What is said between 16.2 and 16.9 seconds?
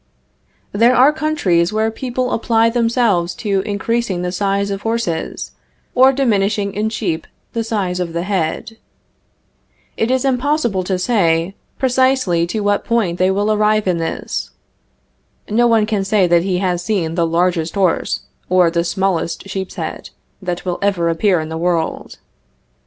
that he has